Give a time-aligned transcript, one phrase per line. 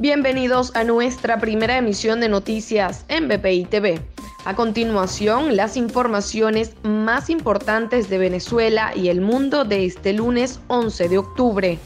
[0.00, 4.00] Bienvenidos a nuestra primera emisión de noticias en BPI TV.
[4.44, 11.08] A continuación, las informaciones más importantes de Venezuela y el mundo de este lunes 11
[11.08, 11.80] de octubre.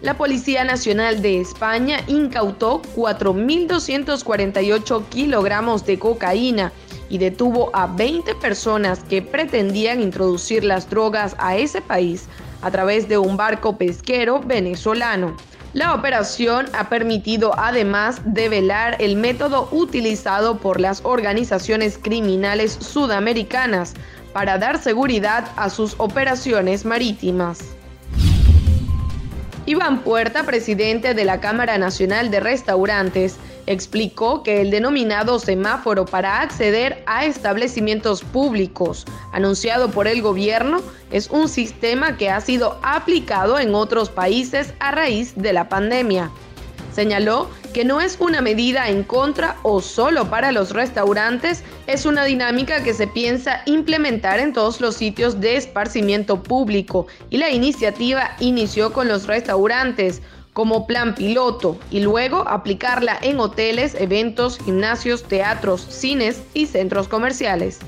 [0.00, 6.72] La Policía Nacional de España incautó 4.248 kilogramos de cocaína
[7.10, 12.26] y detuvo a 20 personas que pretendían introducir las drogas a ese país
[12.62, 15.36] a través de un barco pesquero venezolano.
[15.74, 23.94] La operación ha permitido además develar el método utilizado por las organizaciones criminales sudamericanas
[24.32, 27.58] para dar seguridad a sus operaciones marítimas.
[29.66, 36.40] Iván Puerta, presidente de la Cámara Nacional de Restaurantes, explicó que el denominado semáforo para
[36.40, 43.58] acceder a establecimientos públicos anunciado por el gobierno es un sistema que ha sido aplicado
[43.58, 46.30] en otros países a raíz de la pandemia.
[46.94, 52.24] Señaló que no es una medida en contra o solo para los restaurantes, es una
[52.24, 58.36] dinámica que se piensa implementar en todos los sitios de esparcimiento público y la iniciativa
[58.38, 60.22] inició con los restaurantes
[60.54, 67.80] como plan piloto y luego aplicarla en hoteles, eventos, gimnasios, teatros, cines y centros comerciales.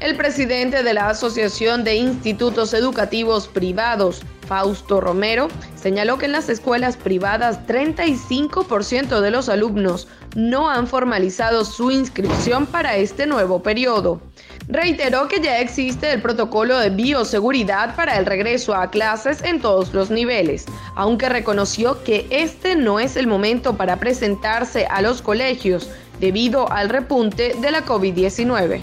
[0.00, 6.48] El presidente de la Asociación de Institutos Educativos Privados, Fausto Romero, señaló que en las
[6.48, 14.22] escuelas privadas 35% de los alumnos no han formalizado su inscripción para este nuevo periodo.
[14.70, 19.92] Reiteró que ya existe el protocolo de bioseguridad para el regreso a clases en todos
[19.92, 25.90] los niveles, aunque reconoció que este no es el momento para presentarse a los colegios
[26.20, 28.80] debido al repunte de la COVID-19.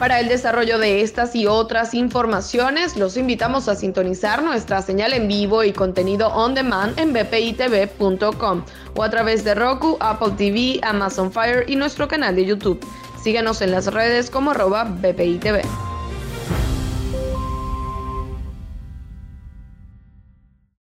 [0.00, 5.28] Para el desarrollo de estas y otras informaciones, los invitamos a sintonizar nuestra señal en
[5.28, 8.64] vivo y contenido on demand en bpitv.com
[8.96, 12.80] o a través de Roku, Apple TV, Amazon Fire y nuestro canal de YouTube.
[13.22, 15.89] Síganos en las redes como arroba bpitv.